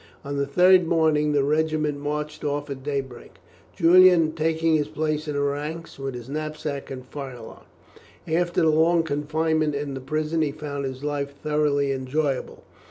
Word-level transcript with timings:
On 0.25 0.35
the 0.37 0.47
third 0.47 0.87
morning 0.87 1.31
the 1.31 1.43
regiment 1.43 1.99
marched 1.99 2.43
off 2.43 2.71
at 2.71 2.81
daybreak, 2.81 3.35
Julian 3.75 4.31
taking 4.31 4.73
his 4.75 4.87
place 4.87 5.27
in 5.27 5.35
the 5.35 5.41
ranks, 5.41 5.99
with 5.99 6.15
his 6.15 6.27
knapsack 6.27 6.89
and 6.89 7.05
firelock. 7.05 7.67
After 8.27 8.61
the 8.61 8.69
long 8.71 9.03
confinement 9.03 9.75
in 9.75 9.93
the 9.93 10.01
prison 10.01 10.41
he 10.41 10.51
found 10.51 10.85
his 10.85 11.03
life 11.03 11.35
thoroughly 11.43 11.91
enjoyable. 11.91 12.63